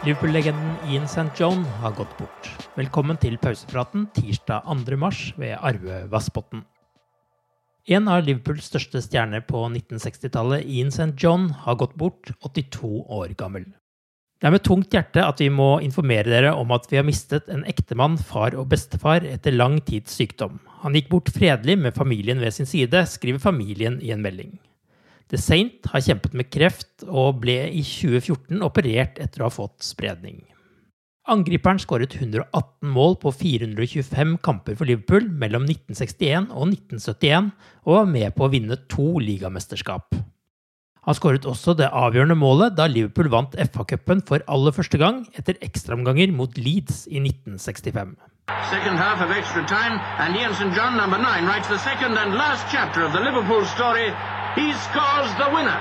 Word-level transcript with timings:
Liverpool-legenden 0.00 0.76
Ian 0.88 1.04
St. 1.04 1.28
John 1.36 1.64
har 1.82 1.92
gått 1.92 2.12
bort. 2.16 2.46
Velkommen 2.72 3.18
til 3.20 3.34
pausepraten 3.36 4.06
tirsdag 4.16 4.64
2. 4.64 4.96
mars 4.96 5.18
ved 5.36 5.58
Arve 5.60 6.06
Vassbotn. 6.08 6.62
En 7.84 8.08
av 8.08 8.22
Liverpools 8.24 8.70
største 8.70 9.02
stjerner 9.04 9.44
på 9.44 9.60
1960-tallet, 9.66 10.64
Ian 10.64 10.88
St. 10.88 11.12
John, 11.20 11.50
har 11.66 11.76
gått 11.82 11.98
bort, 12.00 12.32
82 12.40 13.04
år 13.12 13.36
gammel. 13.36 13.66
Det 14.40 14.48
er 14.48 14.56
med 14.56 14.64
tungt 14.64 14.96
hjerte 14.96 15.20
at 15.20 15.44
vi 15.44 15.50
må 15.52 15.68
informere 15.84 16.32
dere 16.32 16.54
om 16.56 16.72
at 16.72 16.88
vi 16.88 16.96
har 16.96 17.04
mistet 17.04 17.52
en 17.52 17.66
ektemann, 17.68 18.16
far 18.16 18.56
og 18.56 18.70
bestefar 18.72 19.28
etter 19.28 19.52
lang 19.52 19.82
tids 19.84 20.16
sykdom. 20.16 20.62
Han 20.80 20.96
gikk 20.96 21.12
bort 21.12 21.28
fredelig 21.36 21.76
med 21.76 21.92
familien 21.92 22.40
ved 22.40 22.56
sin 22.56 22.72
side, 22.72 23.04
skriver 23.04 23.44
familien 23.52 24.00
i 24.00 24.16
en 24.16 24.24
melding. 24.24 24.56
The 25.30 25.38
Saint 25.38 25.86
har 25.92 26.02
kjempet 26.02 26.32
med 26.34 26.48
kreft 26.50 27.04
og 27.06 27.42
ble 27.44 27.60
i 27.70 27.84
2014 27.86 28.64
operert 28.66 29.20
etter 29.22 29.44
å 29.44 29.46
ha 29.46 29.54
fått 29.54 29.84
spredning. 29.86 30.40
Angriperen 31.30 31.78
skåret 31.78 32.16
118 32.16 32.90
mål 32.90 33.14
på 33.22 33.30
425 33.30 34.32
kamper 34.42 34.74
for 34.74 34.88
Liverpool 34.90 35.28
mellom 35.30 35.68
1961 35.68 36.48
og 36.50 36.72
1971 36.72 37.52
og 37.84 37.94
var 37.94 38.10
med 38.10 38.34
på 38.34 38.46
å 38.46 38.50
vinne 38.50 38.80
to 38.90 39.12
ligamesterskap. 39.22 40.16
Han 41.06 41.16
skåret 41.16 41.46
også 41.48 41.76
det 41.78 41.92
avgjørende 41.96 42.36
målet 42.36 42.74
da 42.76 42.88
Liverpool 42.90 43.30
vant 43.32 43.54
FA-cupen 43.54 44.24
for 44.26 44.42
aller 44.50 44.74
første 44.74 44.98
gang 45.00 45.22
etter 45.38 45.60
ekstraomganger 45.64 46.34
mot 46.34 46.58
Leeds 46.58 47.06
i 47.06 47.22
1965. 47.22 48.18
Second 48.68 48.98
half 48.98 49.22
of 49.22 49.30
extra 49.30 49.62
time, 49.70 49.96
and 50.18 50.34
Ian 50.36 50.52
St. 50.58 50.74
John, 50.74 50.96
number 50.96 51.18
nine, 51.18 51.46
writes 51.46 51.68
the 51.68 51.78
second 51.78 52.18
and 52.18 52.34
last 52.34 52.66
chapter 52.72 53.06
of 53.06 53.12
the 53.12 53.20
Liverpool 53.22 53.64
story. 53.64 54.10
He 54.56 54.72
scores 54.74 55.30
the 55.38 55.46
winner. 55.54 55.78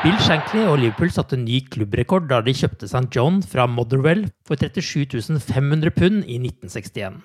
Bill 0.00 0.16
Shankly 0.20 0.62
og 0.68 0.78
Liverpool 0.80 1.10
satte 1.12 1.36
ny 1.40 1.62
klubbrekord 1.72 2.26
da 2.28 2.38
de 2.44 2.52
kjøpte 2.56 2.88
St. 2.88 3.06
John 3.12 3.42
fra 3.44 3.64
Motherwell 3.68 4.26
for 4.48 4.60
37 4.60 5.40
500 5.44 5.92
pund 5.96 6.24
i 6.24 6.36
1961. 6.40 7.22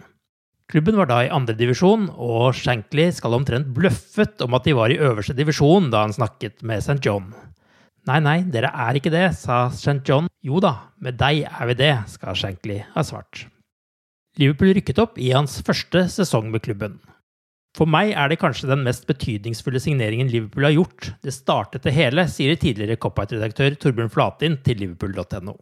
Klubben 0.71 0.95
var 0.99 1.11
da 1.11 1.21
i 1.25 1.31
andredivisjon, 1.31 2.07
og 2.15 2.55
Shankly 2.55 3.09
skal 3.15 3.35
omtrent 3.37 3.73
bløffet 3.75 4.43
om 4.43 4.55
at 4.55 4.67
de 4.67 4.75
var 4.75 4.91
i 4.91 4.99
øverste 4.99 5.35
divisjon 5.37 5.91
da 5.91 6.05
han 6.05 6.15
snakket 6.15 6.63
med 6.63 6.83
St. 6.83 7.01
John. 7.03 7.33
Nei, 8.07 8.21
nei, 8.23 8.37
dere 8.51 8.71
er 8.71 8.95
ikke 8.95 9.11
det, 9.11 9.27
sa 9.39 9.65
St. 9.71 9.99
John. 10.07 10.31
Jo 10.43 10.63
da, 10.63 10.75
med 10.99 11.19
deg 11.19 11.45
er 11.47 11.71
vi 11.71 11.77
det, 11.83 11.93
skal 12.15 12.35
Shankly 12.39 12.79
ha 12.95 13.03
svart. 13.07 13.45
Liverpool 14.39 14.73
rykket 14.75 14.99
opp 14.99 15.19
i 15.21 15.29
hans 15.31 15.61
første 15.63 16.07
sesong 16.11 16.49
med 16.51 16.63
klubben. 16.65 16.97
For 17.75 17.87
meg 17.91 18.13
er 18.15 18.31
det 18.31 18.39
kanskje 18.39 18.69
den 18.71 18.85
mest 18.87 19.03
betydningsfulle 19.07 19.81
signeringen 19.83 20.31
Liverpool 20.31 20.67
har 20.67 20.75
gjort. 20.75 21.11
Det 21.23 21.33
startet 21.35 21.83
det 21.83 21.95
hele, 21.95 22.23
sier 22.31 22.55
tidligere 22.59 22.99
Cop-Out-redaktør 22.99 23.75
Torbjørn 23.79 24.11
Flatin 24.11 24.59
til 24.63 24.79
liverpool.no. 24.83 25.57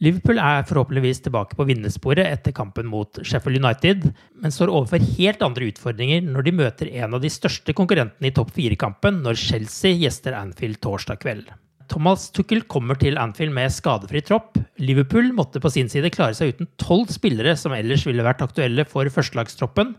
Liverpool 0.00 0.38
er 0.40 0.64
forhåpentligvis 0.64 1.20
tilbake 1.26 1.58
på 1.58 1.66
vinnersporet 1.68 2.24
etter 2.24 2.54
kampen 2.56 2.88
mot 2.88 3.20
Sheffield 3.20 3.60
United, 3.60 4.06
men 4.40 4.54
står 4.54 4.72
overfor 4.72 5.02
helt 5.18 5.42
andre 5.44 5.68
utfordringer 5.68 6.24
når 6.24 6.46
de 6.46 6.54
møter 6.56 6.92
en 7.02 7.18
av 7.18 7.20
de 7.20 7.30
største 7.30 7.74
konkurrentene 7.76 8.30
i 8.30 8.34
topp 8.34 8.54
fire-kampen 8.56 9.20
når 9.26 9.42
Chelsea 9.42 9.98
gjester 10.00 10.38
Anfield 10.38 10.80
torsdag 10.80 11.20
kveld. 11.20 11.50
Thomas 11.90 12.28
Tuchel 12.30 12.62
kommer 12.70 12.94
til 12.94 13.18
Anfield 13.18 13.50
med 13.56 13.72
skadefri 13.74 14.20
tropp. 14.22 14.58
Liverpool 14.78 15.32
måtte 15.34 15.58
på 15.62 15.72
sin 15.74 15.88
side 15.90 16.12
klare 16.14 16.36
seg 16.38 16.54
uten 16.54 16.68
tolv 16.78 17.10
spillere 17.10 17.56
som 17.58 17.74
ellers 17.74 18.04
ville 18.06 18.22
vært 18.22 18.44
aktuelle 18.44 18.84
for 18.86 19.10
førstelagstroppen, 19.10 19.96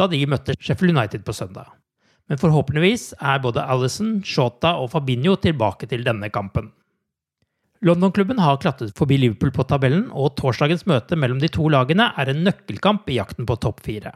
da 0.00 0.08
de 0.08 0.22
møtte 0.24 0.56
Sheffield 0.56 0.96
United 0.96 1.26
på 1.26 1.34
søndag. 1.36 1.68
Men 2.32 2.40
forhåpentligvis 2.40 3.10
er 3.20 3.42
både 3.44 3.66
Alison, 3.68 4.16
Shota 4.24 4.72
og 4.80 4.94
Fabinho 4.94 5.36
tilbake 5.36 5.88
til 5.90 6.06
denne 6.06 6.30
kampen. 6.32 6.70
London-klubben 7.84 8.40
har 8.40 8.56
klatret 8.62 8.94
forbi 8.96 9.18
Liverpool 9.20 9.52
på 9.52 9.66
tabellen, 9.68 10.06
og 10.16 10.38
torsdagens 10.40 10.86
møte 10.88 11.18
mellom 11.20 11.42
de 11.42 11.52
to 11.52 11.68
lagene 11.68 12.08
er 12.16 12.32
en 12.32 12.40
nøkkelkamp 12.46 13.10
i 13.12 13.18
jakten 13.18 13.44
på 13.44 13.58
topp 13.60 13.84
fire. 13.84 14.14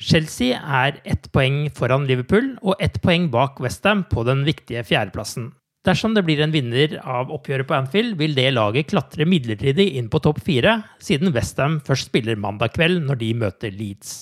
Chelsea 0.00 0.56
er 0.56 0.96
ett 1.04 1.28
poeng 1.32 1.66
foran 1.76 2.08
Liverpool 2.08 2.54
og 2.62 2.80
ett 2.80 2.96
poeng 3.04 3.28
bak 3.32 3.60
Westham 3.60 4.06
på 4.08 4.24
den 4.28 4.44
viktige 4.48 4.84
fjerdeplassen. 4.88 5.50
Dersom 5.86 6.16
det 6.16 6.24
blir 6.26 6.40
en 6.42 6.50
vinner 6.50 6.96
av 7.06 7.28
oppgjøret 7.30 7.68
på 7.68 7.74
Anfield, 7.76 8.16
vil 8.18 8.32
det 8.34 8.48
laget 8.56 8.88
klatre 8.90 9.26
midlertidig 9.28 9.92
inn 10.00 10.08
på 10.10 10.18
topp 10.24 10.40
fire, 10.42 10.80
siden 10.98 11.30
Westham 11.34 11.78
først 11.86 12.10
spiller 12.10 12.38
mandag 12.42 12.74
kveld 12.74 13.04
når 13.06 13.20
de 13.20 13.28
møter 13.38 13.74
Leeds. 13.74 14.16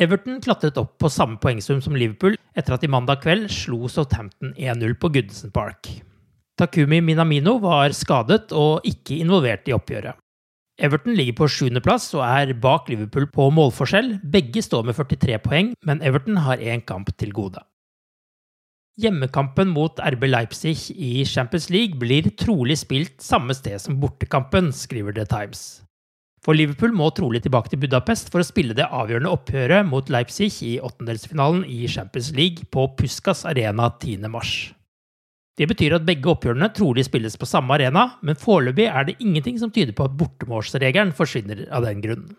Everton 0.00 0.38
klatret 0.40 0.78
opp 0.80 0.94
på 1.02 1.10
samme 1.12 1.36
poengsum 1.36 1.82
som 1.84 1.98
Liverpool 1.98 2.38
etter 2.56 2.72
at 2.72 2.80
de 2.80 2.88
mandag 2.88 3.20
kveld 3.20 3.50
slo 3.52 3.90
Southampton 3.92 4.54
1-0 4.56 4.94
på 4.96 5.10
Goodison 5.12 5.52
Park. 5.52 5.90
Takumi 6.56 7.02
Minamino 7.04 7.58
var 7.60 7.92
skadet 7.96 8.54
og 8.56 8.88
ikke 8.88 9.18
involvert 9.20 9.68
i 9.68 9.76
oppgjøret. 9.76 10.16
Everton 10.80 11.12
ligger 11.12 11.36
på 11.42 11.50
sjuendeplass 11.52 12.08
og 12.16 12.24
er 12.24 12.54
bak 12.56 12.88
Liverpool 12.88 13.28
på 13.28 13.50
målforskjell. 13.52 14.14
Begge 14.32 14.64
står 14.64 14.88
med 14.88 14.96
43 14.96 15.36
poeng, 15.44 15.74
men 15.84 16.00
Everton 16.00 16.40
har 16.40 16.56
én 16.56 16.80
kamp 16.88 17.12
til 17.20 17.36
gode. 17.36 17.60
Hjemmekampen 19.00 19.70
mot 19.72 19.96
RB 20.04 20.26
Leipzig 20.28 20.90
i 20.90 21.24
Champions 21.24 21.70
League 21.72 21.96
blir 21.96 22.26
trolig 22.36 22.76
spilt 22.76 23.22
samme 23.24 23.54
sted 23.56 23.80
som 23.80 23.96
bortekampen, 24.02 24.68
skriver 24.76 25.16
The 25.16 25.24
Times. 25.24 25.62
For 26.44 26.52
Liverpool 26.52 26.92
må 26.92 27.06
trolig 27.16 27.40
tilbake 27.40 27.72
til 27.72 27.80
Budapest 27.80 28.28
for 28.28 28.42
å 28.42 28.44
spille 28.44 28.76
det 28.76 28.90
avgjørende 28.90 29.32
oppgjøret 29.32 29.88
mot 29.88 30.12
Leipzig 30.12 30.50
i 30.66 30.74
åttendelsfinalen 30.84 31.64
i 31.64 31.86
Champions 31.88 32.32
League 32.36 32.68
på 32.68 32.84
Puskas 32.98 33.46
arena 33.48 33.88
10.3. 33.94 34.74
Det 35.56 35.70
betyr 35.72 35.96
at 35.96 36.04
begge 36.04 36.28
oppgjørene 36.28 36.68
trolig 36.76 37.06
spilles 37.08 37.38
på 37.40 37.48
samme 37.48 37.72
arena, 37.78 38.10
men 38.20 38.36
foreløpig 38.36 38.90
er 38.90 39.08
det 39.08 39.18
ingenting 39.24 39.56
som 39.62 39.72
tyder 39.72 39.96
på 39.96 40.04
at 40.04 40.20
bortemålsregelen 40.20 41.16
forsvinner 41.16 41.64
av 41.72 41.88
den 41.88 42.04
grunnen. 42.04 42.36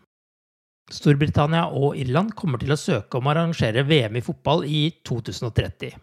Storbritannia 0.93 1.65
og 1.73 1.97
Irland 1.97 2.35
kommer 2.37 2.61
til 2.61 2.75
å 2.75 2.77
søke 2.77 3.17
om 3.17 3.25
å 3.25 3.33
arrangere 3.33 3.87
VM 3.87 4.19
i 4.19 4.25
fotball 4.25 4.67
i 4.69 4.89
2030. 5.07 5.95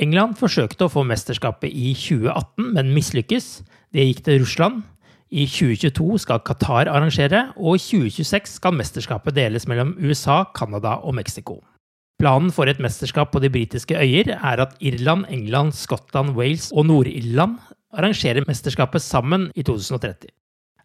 England 0.00 0.34
forsøkte 0.40 0.88
å 0.88 0.90
få 0.90 1.04
mesterskapet 1.06 1.70
i 1.70 1.92
2018, 1.94 2.72
men 2.74 2.90
mislykkes. 2.96 3.62
Det 3.94 4.08
gikk 4.08 4.24
til 4.26 4.40
Russland. 4.42 4.82
I 5.34 5.46
2022 5.50 6.18
skal 6.22 6.42
Qatar 6.46 6.90
arrangere, 6.90 7.48
og 7.54 7.78
i 7.78 7.82
2026 7.82 8.58
skal 8.58 8.74
mesterskapet 8.74 9.36
deles 9.36 9.68
mellom 9.70 9.94
USA, 10.02 10.44
Canada 10.54 10.98
og 11.02 11.14
Mexico. 11.18 11.60
Planen 12.18 12.52
for 12.54 12.70
et 12.70 12.82
mesterskap 12.82 13.32
på 13.34 13.42
de 13.42 13.50
britiske 13.50 13.98
øyer 13.98 14.34
er 14.36 14.62
at 14.62 14.76
Irland, 14.80 15.26
England, 15.30 15.74
Skottland, 15.74 16.34
Wales 16.38 16.70
og 16.72 16.86
Nord-Irland 16.90 17.58
arrangerer 17.94 18.46
mesterskapet 18.46 19.02
sammen 19.02 19.50
i 19.54 19.66
2030. 19.66 20.30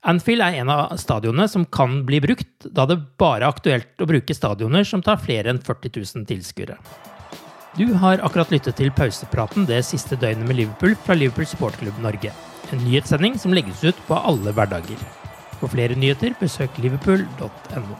Anfield 0.09 0.41
er 0.45 0.61
en 0.61 0.71
av 0.71 0.95
stadionene 1.01 1.49
som 1.51 1.65
kan 1.65 2.01
bli 2.07 2.21
brukt, 2.23 2.69
da 2.71 2.85
det 2.89 3.01
bare 3.19 3.43
er 3.43 3.51
aktuelt 3.51 4.01
å 4.01 4.07
bruke 4.09 4.37
stadioner 4.37 4.85
som 4.87 5.03
tar 5.05 5.19
flere 5.21 5.51
enn 5.51 5.61
40 5.61 5.97
000 5.97 6.29
tilskuere. 6.29 6.79
Du 7.77 7.91
har 7.93 8.17
akkurat 8.25 8.49
lyttet 8.49 8.79
til 8.79 8.89
pausepraten 8.97 9.67
det 9.69 9.83
siste 9.85 10.17
døgnet 10.17 10.47
med 10.49 10.57
Liverpool 10.57 10.95
fra 11.05 11.13
Liverpool 11.13 11.45
Supportklubb 11.45 11.99
Norge. 12.01 12.31
En 12.73 12.81
nyhetssending 12.81 13.37
som 13.37 13.53
legges 13.53 13.83
ut 13.85 13.99
på 14.07 14.17
alle 14.17 14.53
hverdager. 14.57 15.03
For 15.59 15.69
flere 15.69 15.97
nyheter, 15.99 16.33
besøk 16.41 16.81
liverpool.no. 16.81 17.99